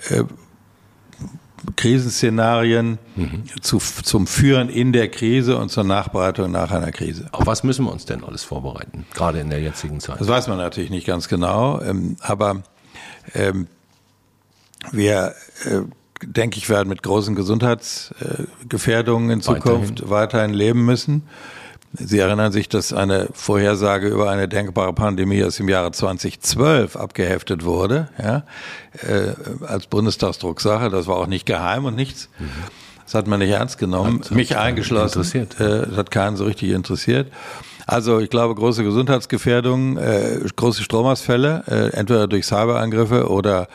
[0.08, 0.24] äh,
[1.76, 3.44] Krisenszenarien mhm.
[3.60, 7.28] zu, zum Führen in der Krise und zur Nachbereitung nach einer Krise.
[7.30, 10.20] Auf was müssen wir uns denn alles vorbereiten, gerade in der jetzigen Zeit?
[10.20, 12.62] Das weiß man natürlich nicht ganz genau, ähm, aber
[13.34, 13.68] ähm,
[14.92, 15.34] wir,
[15.66, 15.82] äh,
[16.22, 21.22] denke ich, werden mit großen Gesundheitsgefährdungen in Zukunft weiterhin, weiterhin leben müssen.
[21.92, 27.64] Sie erinnern sich, dass eine Vorhersage über eine denkbare Pandemie aus dem Jahre 2012 abgeheftet
[27.64, 28.44] wurde, ja,
[29.02, 29.34] äh,
[29.66, 30.88] als Bundestagsdrucksache.
[30.88, 32.28] Das war auch nicht geheim und nichts.
[32.38, 32.48] Mhm.
[33.04, 35.18] Das hat man nicht ernst genommen, hat, mich eingeschlossen.
[35.22, 35.58] Interessiert.
[35.58, 37.32] Äh, das hat keinen so richtig interessiert.
[37.88, 43.66] Also ich glaube, große Gesundheitsgefährdungen, äh, große Stromausfälle, entweder durch Cyberangriffe oder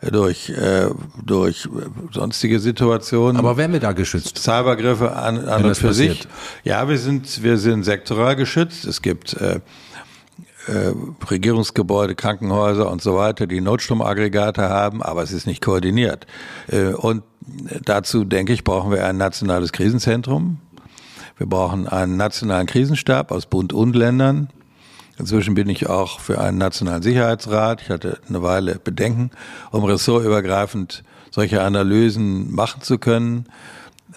[0.00, 0.88] durch, äh,
[1.24, 1.68] durch
[2.12, 3.36] sonstige Situationen.
[3.36, 4.38] Aber werden wir da geschützt?
[4.38, 6.22] Cybergriffe an, an und für passiert.
[6.22, 6.28] sich.
[6.64, 8.84] Ja, wir sind, wir sind sektoral geschützt.
[8.84, 9.60] Es gibt äh,
[10.66, 10.92] äh,
[11.30, 16.26] Regierungsgebäude, Krankenhäuser und so weiter, die Notstromaggregate haben, aber es ist nicht koordiniert.
[16.68, 17.22] Äh, und
[17.84, 20.58] dazu, denke ich, brauchen wir ein nationales Krisenzentrum.
[21.36, 24.48] Wir brauchen einen nationalen Krisenstab aus Bund und Ländern.
[25.18, 27.82] Inzwischen bin ich auch für einen nationalen Sicherheitsrat.
[27.82, 29.30] Ich hatte eine Weile Bedenken,
[29.70, 33.46] um ressortübergreifend solche Analysen machen zu können.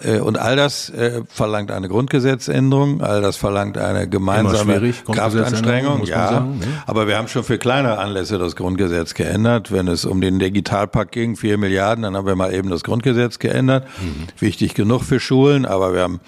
[0.02, 6.04] Äh, und all das äh, verlangt eine Grundgesetzänderung, all das verlangt eine gemeinsame Kraftanstrengung.
[6.04, 6.66] Ja, sagen, ne?
[6.86, 9.72] aber wir haben schon für kleinere Anlässe das Grundgesetz geändert.
[9.72, 13.38] Wenn es um den Digitalpakt ging, vier Milliarden, dann haben wir mal eben das Grundgesetz
[13.38, 13.86] geändert.
[14.00, 14.26] Mhm.
[14.38, 16.20] Wichtig genug für Schulen, aber wir haben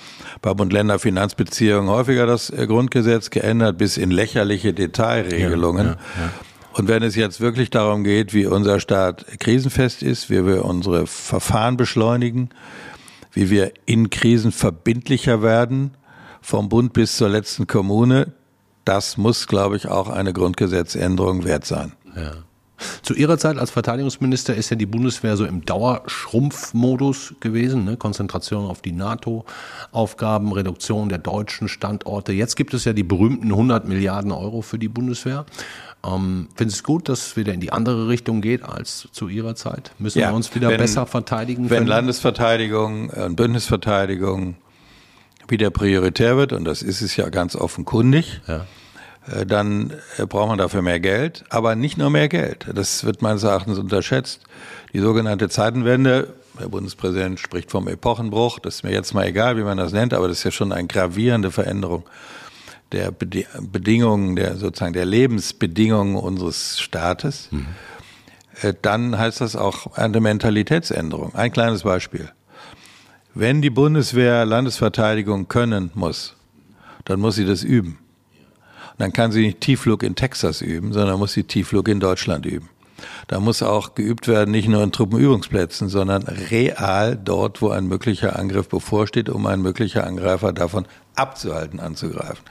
[0.42, 5.87] bei Bund-Länder-Finanzbeziehungen häufiger das äh, Grundgesetz geändert, bis in lächerliche Detailregelungen.
[5.87, 6.30] Ja, ja, ja.
[6.72, 11.06] Und wenn es jetzt wirklich darum geht, wie unser Staat krisenfest ist, wie wir unsere
[11.06, 12.50] Verfahren beschleunigen,
[13.33, 15.97] wie wir in Krisen verbindlicher werden,
[16.40, 18.33] vom Bund bis zur letzten Kommune,
[18.85, 21.93] das muss, glaube ich, auch eine Grundgesetzänderung wert sein.
[22.16, 22.33] Ja.
[23.03, 27.97] Zu Ihrer Zeit als Verteidigungsminister ist ja die Bundeswehr so im Dauerschrumpfmodus gewesen, ne?
[27.97, 32.33] Konzentration auf die NATO-Aufgaben, Reduktion der deutschen Standorte.
[32.33, 35.47] Jetzt gibt es ja die berühmten 100 Milliarden Euro für die Bundeswehr.
[36.05, 39.29] Ähm, Finden Sie es gut, dass es wieder in die andere Richtung geht als zu
[39.29, 39.93] Ihrer Zeit?
[39.99, 41.69] Müssen ja, wir uns wieder wenn, besser verteidigen?
[41.69, 44.57] Wenn Landesverteidigung und Bündnisverteidigung
[45.49, 48.66] wieder prioritär wird, und das ist es ja ganz offenkundig, ja.
[49.31, 52.66] Äh, dann äh, braucht man dafür mehr Geld, aber nicht nur mehr Geld.
[52.75, 54.43] Das wird meines Erachtens unterschätzt.
[54.93, 59.62] Die sogenannte Zeitenwende, der Bundespräsident spricht vom Epochenbruch, das ist mir jetzt mal egal, wie
[59.62, 62.05] man das nennt, aber das ist ja schon eine gravierende Veränderung
[62.93, 67.66] der Bedingungen, der sozusagen der Lebensbedingungen unseres Staates, mhm.
[68.83, 71.33] dann heißt das auch eine Mentalitätsänderung.
[71.37, 72.33] Ein kleines Beispiel.
[73.33, 76.35] Wenn die Bundeswehr Landesverteidigung können muss,
[77.05, 77.99] dann muss sie das üben.
[79.01, 82.69] Dann kann sie nicht Tiefflug in Texas üben, sondern muss sie Tiefflug in Deutschland üben.
[83.29, 88.39] Da muss auch geübt werden, nicht nur in Truppenübungsplätzen, sondern real dort, wo ein möglicher
[88.39, 92.45] Angriff bevorsteht, um ein möglicher Angreifer davon abzuhalten, anzugreifen.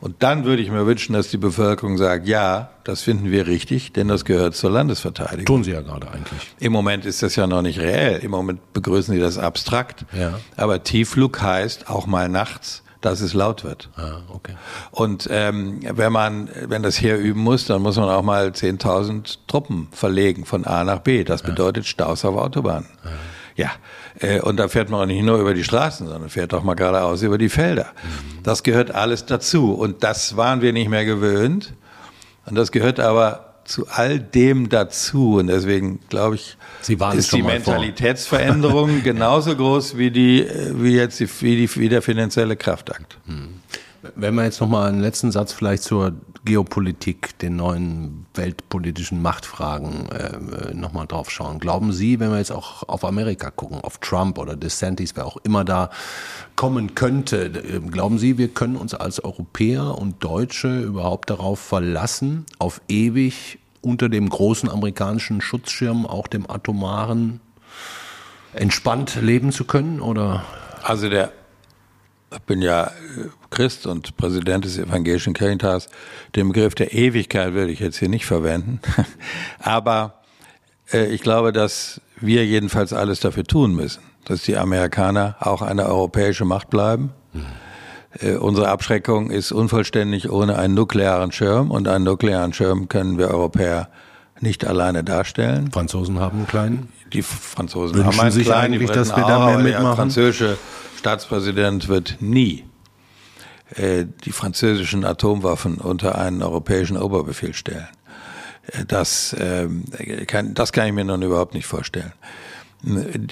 [0.00, 3.92] Und dann würde ich mir wünschen, dass die Bevölkerung sagt, ja, das finden wir richtig,
[3.92, 5.46] denn das gehört zur Landesverteidigung.
[5.46, 6.54] Tun sie ja gerade eigentlich.
[6.58, 8.18] Im Moment ist das ja noch nicht reell.
[8.18, 10.04] Im Moment begrüßen sie das abstrakt.
[10.12, 10.40] Ja.
[10.56, 13.90] Aber Tiefflug heißt auch mal nachts, dass es laut wird.
[13.96, 14.54] Ah, okay.
[14.90, 19.38] Und ähm, wenn man, wenn das hier üben muss, dann muss man auch mal 10.000
[19.46, 21.24] Truppen verlegen von A nach B.
[21.24, 22.88] Das bedeutet Staus auf Autobahnen.
[23.04, 23.10] Ja.
[23.54, 23.70] Ja,
[24.18, 26.74] äh, und da fährt man auch nicht nur über die Straßen, sondern fährt auch mal
[26.74, 27.92] geradeaus über die Felder.
[28.02, 28.42] Mhm.
[28.42, 29.74] Das gehört alles dazu.
[29.74, 31.74] Und das waren wir nicht mehr gewöhnt.
[32.46, 35.36] Und das gehört aber zu all dem dazu.
[35.38, 36.58] Und deswegen glaube ich,
[37.16, 42.56] ist die Mentalitätsveränderung genauso groß wie die, wie jetzt die, wie, die, wie der finanzielle
[42.56, 43.16] Kraftakt.
[43.26, 43.60] Mhm.
[44.16, 46.12] Wenn wir jetzt nochmal einen letzten Satz vielleicht zur
[46.44, 51.60] Geopolitik, den neuen weltpolitischen Machtfragen äh, nochmal drauf schauen.
[51.60, 55.36] Glauben Sie, wenn wir jetzt auch auf Amerika gucken, auf Trump oder DeSantis, wer auch
[55.44, 55.90] immer da
[56.56, 62.44] kommen könnte, äh, glauben Sie, wir können uns als Europäer und Deutsche überhaupt darauf verlassen,
[62.58, 67.40] auf ewig unter dem großen amerikanischen Schutzschirm, auch dem atomaren,
[68.54, 70.00] entspannt leben zu können?
[70.00, 70.44] Oder?
[70.82, 71.32] Also der
[72.34, 72.90] ich bin ja äh,
[73.50, 75.88] Christ und Präsident des Evangelischen Kirchentags.
[76.34, 78.80] Den Begriff der Ewigkeit würde ich jetzt hier nicht verwenden.
[79.58, 80.22] Aber
[80.92, 85.86] äh, ich glaube, dass wir jedenfalls alles dafür tun müssen, dass die Amerikaner auch eine
[85.86, 87.12] europäische Macht bleiben.
[87.32, 87.46] Mhm.
[88.20, 93.28] Äh, unsere Abschreckung ist unvollständig ohne einen nuklearen Schirm und einen nuklearen Schirm können wir
[93.28, 93.88] Europäer
[94.40, 95.70] nicht alleine darstellen.
[95.70, 96.88] Franzosen haben einen kleinen.
[97.12, 99.84] Die Franzosen Wünschen haben einen sich kleinen, eigentlich, dass wir da mehr mitmachen.
[99.84, 100.58] Der französische
[100.98, 102.64] Staatspräsident wird nie
[103.76, 107.88] äh, die französischen Atomwaffen unter einen europäischen Oberbefehl stellen.
[108.66, 109.68] Äh, das, äh,
[110.26, 112.12] kann, das kann ich mir nun überhaupt nicht vorstellen.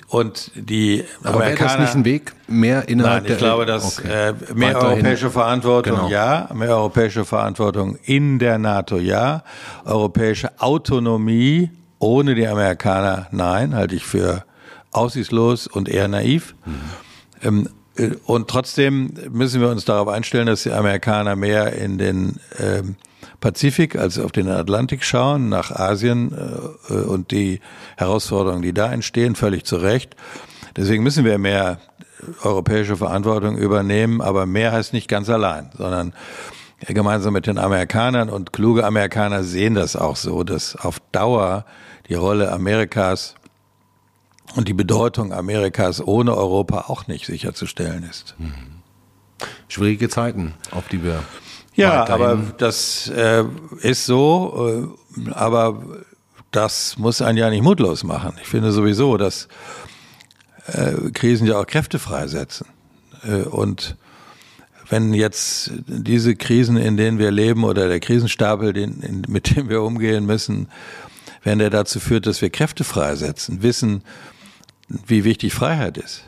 [0.09, 1.71] Und die Aber Amerikaner.
[1.71, 4.09] das nicht ein Weg mehr innerhalb Nein, ich glaube, dass okay.
[4.09, 4.89] äh, mehr Weiterhin.
[4.89, 6.09] europäische Verantwortung genau.
[6.09, 9.43] ja, mehr europäische Verantwortung in der NATO ja,
[9.85, 14.45] europäische Autonomie ohne die Amerikaner nein, halte ich für
[14.93, 16.55] aussichtslos und eher naiv.
[16.65, 16.75] Mhm.
[17.43, 17.80] Ähm, äh,
[18.27, 22.97] und trotzdem müssen wir uns darauf einstellen, dass die Amerikaner mehr in den ähm,
[23.41, 27.61] Pazifik als auf den Atlantik schauen, nach Asien äh, äh, und die
[27.97, 30.15] Herausforderungen, die da entstehen, völlig zu Recht.
[30.77, 31.81] Deswegen müssen wir mehr
[32.43, 36.13] europäische Verantwortung übernehmen, aber mehr heißt nicht ganz allein, sondern
[36.87, 41.65] gemeinsam mit den Amerikanern und kluge Amerikaner sehen das auch so, dass auf Dauer
[42.09, 43.35] die Rolle Amerikas
[44.57, 48.35] und die Bedeutung Amerikas ohne Europa auch nicht sicherzustellen ist.
[48.39, 48.53] Mhm.
[49.69, 51.23] Schwierige Zeiten, auf die wir.
[51.75, 53.45] Ja, aber das äh,
[53.81, 55.83] ist so, äh, aber
[56.51, 58.33] das muss einen ja nicht mutlos machen.
[58.43, 59.49] Ich finde sowieso, dass
[60.67, 62.67] äh, Krisen ja auch Kräfte freisetzen.
[63.23, 63.97] Äh, und
[64.89, 69.69] wenn jetzt diese Krisen, in denen wir leben, oder der Krisenstapel, den, in, mit dem
[69.69, 70.69] wir umgehen müssen,
[71.45, 74.03] wenn der dazu führt, dass wir Kräfte freisetzen, wissen,
[75.07, 76.25] wie wichtig Freiheit ist,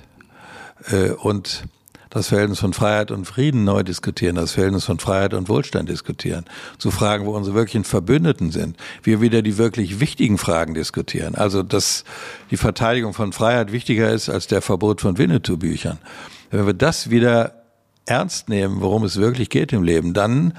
[0.91, 1.65] äh, und
[2.11, 6.45] das Verhältnis von Freiheit und Frieden neu diskutieren, das Verhältnis von Freiheit und Wohlstand diskutieren,
[6.77, 11.35] zu fragen, wo unsere wirklichen Verbündeten sind, wir wieder die wirklich wichtigen Fragen diskutieren.
[11.35, 12.05] Also, dass
[12.51, 15.99] die Verteidigung von Freiheit wichtiger ist als der Verbot von Winnetou-Büchern.
[16.51, 17.55] Wenn wir das wieder
[18.05, 20.53] ernst nehmen, worum es wirklich geht im Leben, dann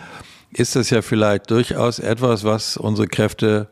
[0.51, 3.67] ist das ja vielleicht durchaus etwas, was unsere Kräfte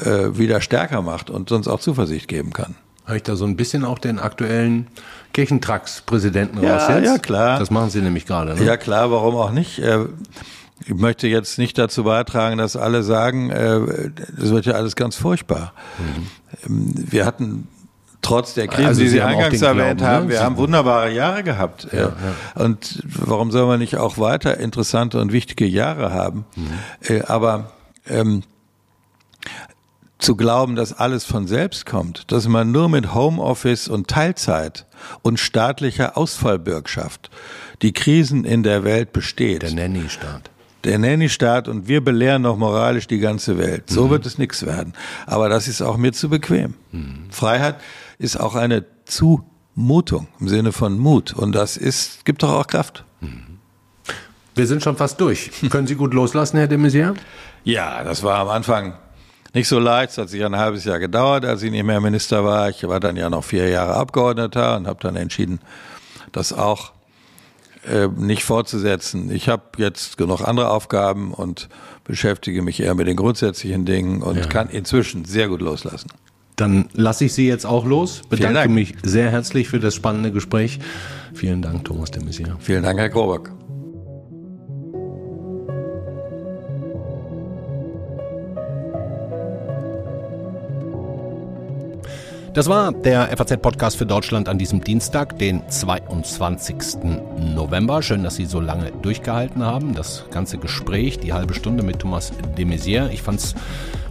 [0.00, 2.74] äh, wieder stärker macht und uns auch Zuversicht geben kann.
[3.12, 4.86] Habe ich da so ein bisschen auch den aktuellen
[5.34, 7.04] Kirchentracks-Präsidenten ja, raus jetzt?
[7.04, 7.58] Ja, klar.
[7.58, 8.54] Das machen Sie nämlich gerade.
[8.54, 8.64] Ne?
[8.64, 9.80] Ja, klar, warum auch nicht?
[9.80, 10.06] Äh,
[10.86, 15.16] ich möchte jetzt nicht dazu beitragen, dass alle sagen, äh, das wird ja alles ganz
[15.16, 15.74] furchtbar.
[16.66, 17.04] Mhm.
[17.10, 17.68] Wir hatten
[18.22, 20.32] trotz der Krise, also die Sie, Sie eingangs erwähnt Glauben, haben, ne?
[20.32, 21.88] wir haben wunderbare Jahre gehabt.
[21.92, 22.14] Ja, ja.
[22.64, 26.46] Und warum soll man nicht auch weiter interessante und wichtige Jahre haben?
[26.56, 27.14] Mhm.
[27.14, 27.72] Äh, aber
[28.08, 28.42] ähm,
[30.22, 34.86] zu glauben, dass alles von selbst kommt, dass man nur mit Homeoffice und Teilzeit
[35.22, 37.30] und staatlicher Ausfallbürgschaft
[37.82, 39.62] die Krisen in der Welt besteht.
[39.62, 40.50] Der Nanny-Staat.
[40.84, 43.90] Der Nanny-Staat und wir belehren noch moralisch die ganze Welt.
[43.90, 44.10] So mhm.
[44.10, 44.92] wird es nichts werden.
[45.26, 46.74] Aber das ist auch mir zu bequem.
[46.92, 47.26] Mhm.
[47.30, 47.76] Freiheit
[48.18, 51.32] ist auch eine Zumutung im Sinne von Mut.
[51.32, 53.04] Und das ist, gibt doch auch Kraft.
[53.20, 53.58] Mhm.
[54.54, 55.50] Wir sind schon fast durch.
[55.70, 57.14] Können Sie gut loslassen, Herr de Maizière?
[57.64, 58.94] Ja, das war am Anfang
[59.54, 60.12] nicht so leicht.
[60.12, 62.70] Es hat sich ein halbes Jahr gedauert, als ich nicht mehr Minister war.
[62.70, 65.60] Ich war dann ja noch vier Jahre Abgeordneter und habe dann entschieden,
[66.32, 66.92] das auch
[67.86, 69.30] äh, nicht fortzusetzen.
[69.30, 71.68] Ich habe jetzt genug andere Aufgaben und
[72.04, 74.46] beschäftige mich eher mit den grundsätzlichen Dingen und ja.
[74.46, 76.08] kann inzwischen sehr gut loslassen.
[76.56, 78.22] Dann lasse ich Sie jetzt auch los.
[78.28, 80.78] Bedanke mich sehr herzlich für das spannende Gespräch.
[81.34, 82.56] Vielen Dank, Thomas de Maizière.
[82.60, 83.50] Vielen Dank, Herr Kroback.
[92.54, 96.98] Das war der FAZ-Podcast für Deutschland an diesem Dienstag, den 22.
[97.38, 98.02] November.
[98.02, 99.94] Schön, dass Sie so lange durchgehalten haben.
[99.94, 103.08] Das ganze Gespräch, die halbe Stunde mit Thomas de Maizière.
[103.10, 103.54] Ich fand es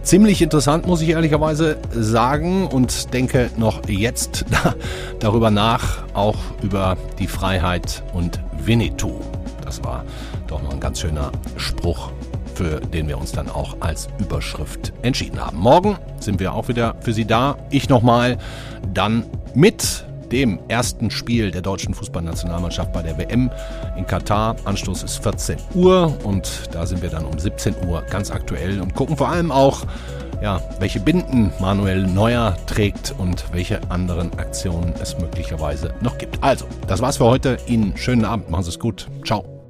[0.02, 4.44] ziemlich interessant, muss ich ehrlicherweise sagen, und denke noch jetzt
[5.20, 9.20] darüber nach, auch über die Freiheit und Winnetou.
[9.64, 10.04] Das war
[10.48, 12.10] doch noch ein ganz schöner Spruch
[12.54, 15.58] für den wir uns dann auch als Überschrift entschieden haben.
[15.58, 17.56] Morgen sind wir auch wieder für Sie da.
[17.70, 18.38] Ich nochmal
[18.92, 23.50] dann mit dem ersten Spiel der deutschen Fußballnationalmannschaft bei der WM
[23.96, 24.56] in Katar.
[24.64, 28.94] Anstoß ist 14 Uhr und da sind wir dann um 17 Uhr ganz aktuell und
[28.94, 29.82] gucken vor allem auch,
[30.40, 36.42] ja, welche Binden Manuel Neuer trägt und welche anderen Aktionen es möglicherweise noch gibt.
[36.42, 37.58] Also, das war's für heute.
[37.66, 39.08] Ihnen schönen Abend, machen Sie es gut.
[39.24, 39.61] Ciao.